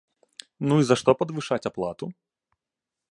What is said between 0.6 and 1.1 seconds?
Ну і за